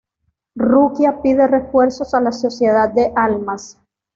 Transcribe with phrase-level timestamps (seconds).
[0.57, 3.77] Rukia pide refuerzos a la Sociedad de Almas.